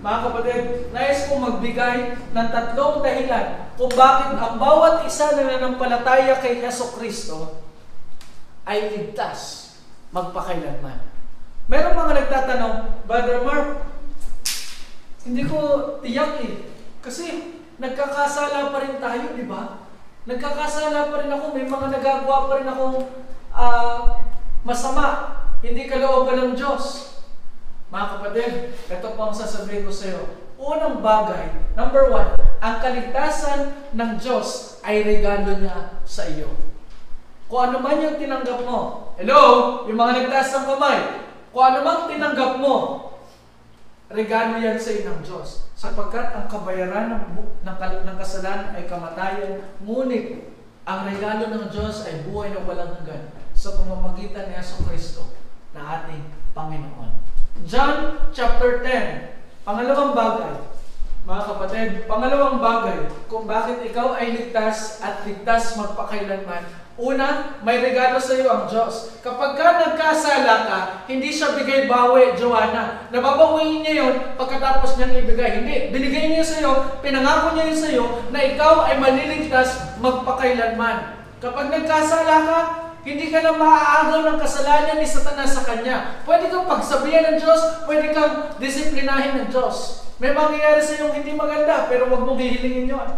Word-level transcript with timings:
Mga 0.00 0.18
kapatid, 0.24 0.64
nais 0.96 1.28
kong 1.28 1.44
magbigay 1.44 2.16
ng 2.32 2.48
tatlong 2.48 3.04
dahilan 3.04 3.68
kung 3.76 3.92
bakit 3.92 4.32
ang 4.32 4.56
bawat 4.56 5.04
isa 5.04 5.36
na 5.36 5.44
nanampalataya 5.44 6.40
kay 6.40 6.64
Heso 6.64 6.88
Kristo 6.96 7.60
ay 8.64 8.96
ligtas 8.96 9.76
magpakailanman. 10.08 11.04
Meron 11.68 12.00
mga 12.00 12.16
nagtatanong, 12.16 12.76
Brother 13.04 13.44
Mark, 13.44 13.68
hindi 15.28 15.44
ko 15.44 15.58
tiyak 16.00 16.48
eh. 16.48 16.72
Kasi 17.04 17.60
nagkakasala 17.76 18.72
pa 18.72 18.80
rin 18.80 18.96
tayo, 19.04 19.36
di 19.36 19.44
ba? 19.44 19.84
Nagkakasala 20.24 21.12
pa 21.12 21.16
rin 21.20 21.28
ako, 21.28 21.44
may 21.52 21.68
mga 21.68 21.86
nagagawa 21.92 22.48
pa 22.48 22.54
rin 22.56 22.72
akong 22.72 22.98
uh, 23.52 23.98
masama. 24.64 25.36
Hindi 25.60 25.92
kalooban 25.92 26.40
ng 26.40 26.52
Diyos. 26.56 27.19
Mga 27.90 28.06
kapatid, 28.06 28.52
ito 28.86 29.08
po 29.18 29.20
ang 29.26 29.34
sasabihin 29.34 29.82
ko 29.82 29.90
sa 29.90 30.06
iyo. 30.14 30.22
Unang 30.60 31.02
bagay, 31.02 31.74
number 31.74 32.06
one, 32.06 32.38
ang 32.62 32.78
kaligtasan 32.78 33.74
ng 33.90 34.10
Diyos 34.14 34.78
ay 34.86 35.02
regalo 35.02 35.58
niya 35.58 35.98
sa 36.06 36.22
iyo. 36.30 36.54
Kung 37.50 37.74
ano 37.74 37.82
man 37.82 37.98
yung 37.98 38.14
tinanggap 38.14 38.62
mo, 38.62 39.10
hello, 39.18 39.42
yung 39.90 39.98
mga 39.98 40.22
nagtaas 40.22 40.54
ng 40.54 40.66
kamay, 40.70 40.98
kung 41.50 41.64
ano 41.66 41.78
man 41.82 42.06
tinanggap 42.06 42.52
mo, 42.62 42.74
regalo 44.06 44.62
yan 44.62 44.78
sa 44.78 44.94
iyo 44.94 45.10
ng 45.10 45.26
Diyos. 45.26 45.66
Sapagkat 45.74 46.30
ang 46.30 46.46
kabayaran 46.46 47.10
ng, 47.10 47.24
ng, 47.66 47.76
ng 48.06 48.16
kasalanan 48.22 48.70
ay 48.78 48.86
kamatayan, 48.86 49.66
ngunit 49.82 50.46
ang 50.86 51.10
regalo 51.10 51.50
ng 51.50 51.66
Diyos 51.74 52.06
ay 52.06 52.22
buhay 52.22 52.54
na 52.54 52.62
walang 52.62 53.02
hanggan 53.02 53.34
sa 53.50 53.74
pamamagitan 53.74 54.46
ni 54.46 54.54
Yeso 54.54 54.78
Kristo 54.86 55.34
na 55.74 56.06
ating 56.06 56.22
Panginoon. 56.54 57.29
John 57.68 58.16
chapter 58.32 58.80
10, 58.80 59.68
pangalawang 59.68 60.16
bagay, 60.16 60.54
mga 61.28 61.42
kapatid, 61.44 61.88
pangalawang 62.08 62.56
bagay 62.56 62.98
kung 63.28 63.44
bakit 63.44 63.84
ikaw 63.84 64.16
ay 64.16 64.32
ligtas 64.32 65.04
at 65.04 65.20
ligtas 65.28 65.76
magpakailanman. 65.76 66.64
Una, 67.00 67.56
may 67.64 67.80
regalo 67.80 68.20
sa 68.20 68.36
iyo 68.36 68.48
ang 68.52 68.64
Diyos. 68.68 69.20
Kapag 69.24 69.56
ka 69.56 69.72
nagkasala 69.76 70.54
ka, 70.68 70.80
hindi 71.08 71.32
siya 71.32 71.56
bigay 71.56 71.88
bawi, 71.88 72.36
Joanna. 72.36 73.08
Nababawiin 73.08 73.80
niya 73.80 73.94
yon 74.04 74.14
pagkatapos 74.36 75.00
niyang 75.00 75.24
ibigay. 75.24 75.64
Hindi, 75.64 75.88
binigay 75.96 76.28
niya 76.28 76.44
sa 76.44 76.60
iyo, 76.60 76.72
pinangako 77.00 77.56
niya 77.56 77.72
sa 77.72 77.88
iyo 77.88 78.04
na 78.28 78.44
ikaw 78.44 78.84
ay 78.84 79.00
maliligtas 79.00 79.96
magpakailanman. 79.96 81.24
Kapag 81.40 81.72
nagkasala 81.72 82.36
ka, 82.44 82.60
hindi 83.00 83.32
ka 83.32 83.40
na 83.40 83.56
maaagaw 83.56 84.20
ng 84.28 84.38
kasalanan 84.40 85.00
ni 85.00 85.08
Satanas 85.08 85.56
sa 85.56 85.64
kanya. 85.64 86.20
Pwede 86.28 86.52
kang 86.52 86.68
pagsabihan 86.68 87.32
ng 87.32 87.38
Diyos, 87.40 87.60
pwede 87.88 88.12
kang 88.12 88.52
disiplinahin 88.60 89.40
ng 89.40 89.48
Diyos. 89.48 90.04
May 90.20 90.36
mangyayari 90.36 90.84
sa 90.84 91.00
iyong 91.00 91.16
hindi 91.16 91.32
maganda, 91.32 91.88
pero 91.88 92.12
huwag 92.12 92.28
mong 92.28 92.36
hihilingin 92.36 92.92
yun. 92.92 93.08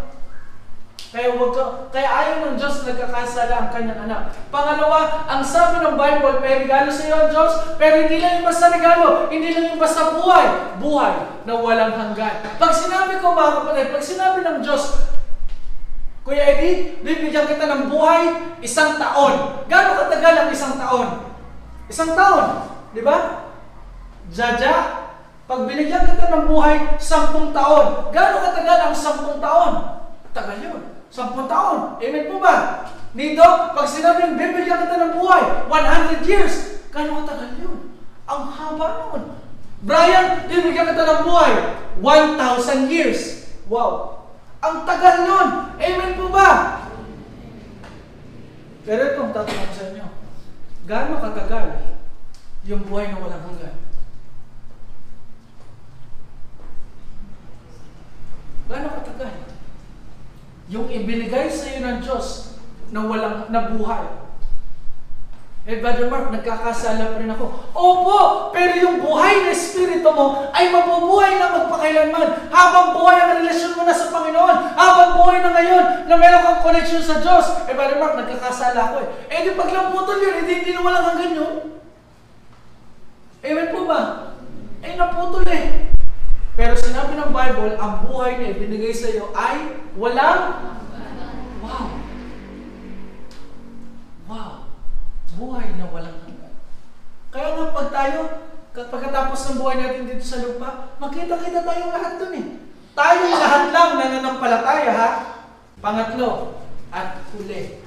Kaya, 1.13 1.37
wag 1.37 1.53
ka, 1.53 1.93
kaya 1.93 2.09
ayaw 2.09 2.35
ng 2.41 2.57
Diyos 2.57 2.89
nagkakasala 2.89 3.53
ang 3.53 3.69
kanyang 3.69 4.09
anak. 4.09 4.33
Pangalawa, 4.49 5.29
ang 5.29 5.45
sabi 5.45 5.77
ng 5.77 5.93
Bible, 5.93 6.41
may 6.41 6.65
regalo 6.65 6.89
sa 6.89 7.05
iyo 7.05 7.15
ang 7.21 7.29
Diyos, 7.29 7.53
pero 7.77 8.01
hindi 8.01 8.17
lang 8.17 8.41
yung 8.41 8.49
basta 8.49 8.73
regalo, 8.73 9.29
hindi 9.29 9.53
lang 9.53 9.69
yung 9.69 9.81
basta 9.83 10.09
buhay, 10.09 10.73
buhay 10.81 11.13
na 11.45 11.53
walang 11.53 11.93
hanggan. 11.93 12.57
Pag 12.57 12.73
sinabi 12.73 13.21
ko 13.21 13.29
mga 13.29 13.55
kapatid, 13.61 13.87
pag 13.93 14.05
sinabi 14.09 14.39
ng 14.41 14.57
Diyos, 14.65 14.83
Kuya 16.23 16.55
Eddie, 16.55 17.03
bibigyan 17.03 17.51
kita 17.51 17.67
ng 17.67 17.91
buhay 17.91 18.55
isang 18.63 18.95
taon. 18.95 19.67
Gano'ng 19.67 20.07
katagal 20.07 20.33
ang 20.39 20.49
isang 20.55 20.79
taon? 20.79 21.07
Isang 21.91 22.15
taon, 22.15 22.71
di 22.95 23.03
ba? 23.03 23.51
Jaja, 24.31 25.03
pag 25.43 25.67
binigyan 25.67 26.07
kita 26.07 26.31
ng 26.31 26.47
buhay, 26.47 26.95
sampung 26.95 27.51
taon. 27.51 28.07
Gano'ng 28.15 28.39
katagal 28.39 28.79
ang 28.87 28.95
sampung 28.95 29.43
taon? 29.43 29.99
Tagal 30.31 30.63
yun. 30.63 30.81
Sampung 31.11 31.45
taon. 31.51 31.99
Amen 31.99 32.31
po 32.31 32.39
ba? 32.39 32.87
Nito, 33.13 33.43
pag 33.75 33.85
sinabing 33.85 34.39
bibigyan 34.39 34.79
kita 34.87 34.95
ng 34.95 35.13
buhay, 35.19 35.43
100 35.67 36.23
years. 36.23 36.87
Gano'ng 36.95 37.27
katagal 37.27 37.59
yun? 37.59 37.99
Ang 38.31 38.41
haba 38.47 39.11
nun. 39.11 39.35
Brian, 39.83 40.47
bibigyan 40.47 40.87
kita 40.87 41.03
ng 41.03 41.21
buhay, 41.27 41.51
1,000 41.99 42.87
years. 42.87 43.43
Wow. 43.67 44.12
Ang 44.63 44.87
tagal 44.87 45.27
nun! 45.27 45.49
Amen 45.75 46.11
po 46.15 46.31
ba? 46.31 46.79
Pero 48.87 49.01
itong 49.11 49.35
tatanong 49.35 49.75
sa 49.75 49.91
inyo, 49.91 50.07
gaano 50.87 51.19
katagal 51.19 51.67
yung 52.63 52.87
buhay 52.87 53.11
na 53.11 53.19
walang 53.19 53.43
hanggan? 53.43 53.75
Gaano 58.71 58.87
katagal? 59.03 59.33
Yung 60.71 60.87
ibinigay 60.87 61.51
sa 61.51 61.67
iyo 61.67 61.79
ng 61.83 61.99
Diyos 61.99 62.55
na 62.95 63.03
walang 63.03 63.51
na 63.51 63.67
buhay, 63.67 64.22
eh, 65.63 65.79
Brother 65.79 66.11
Mark, 66.11 66.27
nagkakasala 66.27 67.15
pa 67.15 67.17
rin 67.23 67.31
ako. 67.31 67.45
Opo, 67.71 68.19
pero 68.51 68.75
yung 68.83 68.99
buhay 68.99 69.47
na 69.47 69.55
espiritu 69.55 70.11
mo 70.11 70.51
ay 70.51 70.67
mabubuhay 70.67 71.39
na 71.39 71.55
magpakailanman. 71.55 72.51
Habang 72.51 72.99
buhay 72.99 73.15
ang 73.15 73.39
relasyon 73.39 73.79
mo 73.79 73.87
na 73.87 73.95
sa 73.95 74.11
Panginoon, 74.11 74.75
habang 74.75 75.23
buhay 75.23 75.39
na 75.39 75.55
ngayon 75.55 75.83
na 76.11 76.15
meron 76.19 76.43
kang 76.43 76.63
connection 76.67 76.99
sa 76.99 77.23
Diyos. 77.23 77.63
Eh, 77.63 77.71
Brother 77.79 77.95
Mark, 77.95 78.19
nagkakasala 78.19 78.91
ako 78.91 78.95
eh. 79.07 79.07
Eh, 79.31 79.39
di 79.47 79.55
paglang 79.55 79.95
putol 79.95 80.19
yun, 80.19 80.43
hindi, 80.43 80.53
hindi 80.67 80.71
na 80.75 80.83
walang 80.83 81.05
hanggan 81.15 81.31
yun. 81.31 81.53
Amen 83.43 83.67
po 83.71 83.79
ba? 83.87 83.99
Eh, 84.83 84.99
naputol 84.99 85.47
eh. 85.47 85.95
Pero 86.59 86.75
sinabi 86.75 87.15
ng 87.15 87.31
Bible, 87.31 87.79
ang 87.79 88.03
buhay 88.03 88.35
na 88.35 88.51
ibinigay 88.51 88.91
sa 88.91 89.07
iyo 89.07 89.31
ay 89.31 89.79
walang 89.95 90.59
buhay 95.37 95.77
na 95.77 95.89
walang 95.89 96.19
hanggan. 96.25 96.53
Kaya 97.33 97.47
nga 97.57 97.65
pag 97.73 97.89
tayo, 97.89 98.19
pagkatapos 98.73 99.39
ng 99.49 99.57
buhay 99.61 99.75
natin 99.81 100.09
dito 100.09 100.25
sa 100.25 100.41
lupa, 100.41 100.97
makita-kita 101.01 101.65
tayong 101.65 101.93
lahat 101.93 102.13
dun 102.21 102.33
eh. 102.37 102.45
Tayong 102.93 103.35
lahat 103.37 103.63
lang 103.73 103.89
nananampalataya 103.97 104.91
ha. 104.93 105.09
Pangatlo, 105.81 106.61
at 106.93 107.25
huli. 107.33 107.81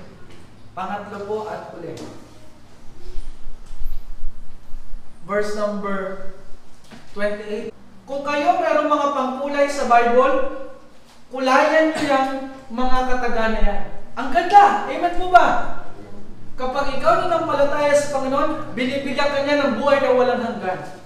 Pangatlo 0.74 1.18
po 1.30 1.36
at 1.46 1.70
huli. 1.72 1.94
Verse 5.26 5.54
number 5.54 6.30
28. 7.14 7.70
Kung 8.06 8.22
kayo 8.22 8.58
mayroong 8.58 8.90
mga 8.90 9.08
pangkulay 9.14 9.66
sa 9.66 9.90
Bible, 9.90 10.34
kulayan 11.30 11.90
niyo 11.90 12.06
yung 12.06 12.30
mga 12.70 12.98
katagana 13.10 13.58
yan. 13.58 13.82
Ang 14.14 14.28
ganda! 14.30 14.86
Amen 14.86 15.14
po 15.18 15.26
ba? 15.30 15.46
Ikaw 17.06 17.22
nanampalataya 17.22 17.94
sa 17.94 18.18
Panginoon, 18.18 18.74
binibigyan 18.74 19.30
ka 19.30 19.46
niya 19.46 19.62
ng 19.62 19.72
buhay 19.78 20.02
na 20.02 20.10
walang 20.10 20.42
hanggan. 20.42 20.98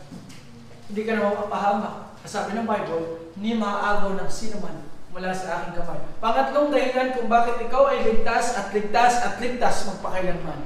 Hindi 0.88 1.04
ka 1.04 1.12
na 1.12 1.28
mapapahamak. 1.28 2.16
Sabi 2.24 2.56
ng 2.56 2.64
Bible, 2.64 3.36
ni 3.36 3.52
maaagaw 3.52 4.16
ng 4.16 4.30
sino 4.32 4.64
man 4.64 4.80
mula 5.12 5.28
sa 5.28 5.60
aking 5.60 5.76
kamay. 5.76 6.00
Pangatlong 6.16 6.72
dahilan 6.72 7.12
kung 7.20 7.28
bakit 7.28 7.60
ikaw 7.68 7.92
ay 7.92 8.00
ligtas 8.00 8.56
at 8.56 8.72
ligtas 8.72 9.20
at 9.20 9.44
ligtas 9.44 9.92
magpakailanman. 9.92 10.64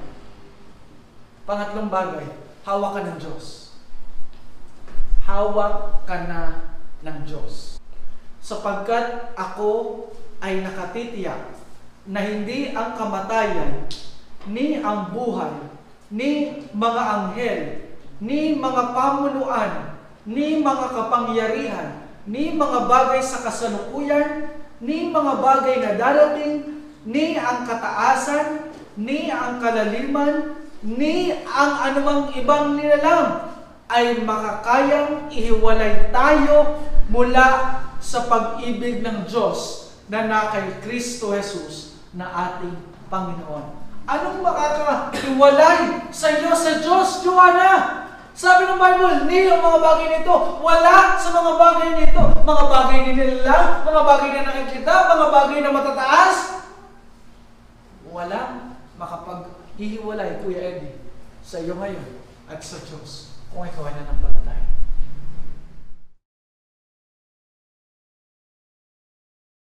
Pangatlong 1.50 1.90
bagay, 1.90 2.30
hawak 2.62 2.94
ka 2.94 3.00
ng 3.02 3.18
Diyos. 3.18 3.74
Hawak 5.26 6.06
ka 6.06 6.30
na 6.30 6.62
ng 7.02 7.18
Diyos. 7.26 7.82
Sapagkat 8.38 9.34
ako 9.34 9.98
ay 10.38 10.62
nakatitiyak 10.62 11.58
na 12.06 12.22
hindi 12.22 12.70
ang 12.70 12.94
kamatayan 12.94 13.90
ni 14.50 14.80
ang 14.80 15.12
buhay, 15.12 15.52
ni 16.12 16.62
mga 16.72 17.02
anghel, 17.02 17.60
ni 18.20 18.56
mga 18.56 18.82
pamunuan, 18.92 19.96
ni 20.24 20.60
mga 20.60 20.86
kapangyarihan, 20.92 21.88
ni 22.24 22.56
mga 22.56 22.88
bagay 22.88 23.20
sa 23.20 23.44
kasalukuyan, 23.44 24.48
ni 24.80 25.12
mga 25.12 25.32
bagay 25.40 25.76
na 25.80 25.92
darating, 25.96 26.84
ni 27.04 27.36
ang 27.36 27.68
kataasan, 27.68 28.72
ni 28.96 29.28
ang 29.28 29.60
kalaliman, 29.60 30.56
ni 30.84 31.32
ang 31.44 31.72
anumang 31.80 32.32
ibang 32.36 32.76
nilalang 32.76 33.52
ay 33.88 34.20
makakayang 34.24 35.28
ihiwalay 35.28 36.08
tayo 36.08 36.80
mula 37.12 37.80
sa 38.00 38.28
pag-ibig 38.28 39.04
ng 39.04 39.28
Diyos 39.28 39.92
na 40.08 40.28
na 40.28 40.52
kay 40.52 40.84
Kristo 40.84 41.32
Jesus 41.32 41.96
na 42.12 42.28
ating 42.28 42.76
Panginoon. 43.08 43.84
Anong 44.04 44.44
makakahiwalay 44.44 46.12
sa 46.12 46.28
iyo 46.36 46.52
sa 46.52 46.76
Diyos, 46.76 47.24
Joanna? 47.24 48.04
Sabi 48.36 48.68
ng 48.68 48.76
Bible, 48.76 49.30
ni 49.30 49.48
ang 49.48 49.64
mga 49.64 49.80
bagay 49.80 50.08
nito. 50.20 50.60
Wala 50.60 51.16
sa 51.16 51.30
mga 51.32 51.52
bagay 51.56 51.90
nito. 52.02 52.22
Mga 52.44 52.64
bagay 52.68 52.98
ni 53.08 53.12
nila, 53.16 53.80
mga 53.80 54.02
bagay 54.04 54.30
na 54.34 54.42
nakikita, 54.44 54.94
mga 55.08 55.26
bagay 55.32 55.58
na 55.64 55.72
matataas. 55.72 56.36
Walang 58.12 58.76
makapaghihiwalay, 59.00 60.44
Kuya 60.44 60.60
Eddie, 60.60 61.00
sa 61.40 61.62
iyo 61.62 61.72
ngayon 61.78 62.20
at 62.52 62.60
sa 62.60 62.82
Diyos 62.84 63.40
kung 63.48 63.64
ikaw 63.64 63.88
ay 63.88 63.94
nanampalataya. 63.96 64.73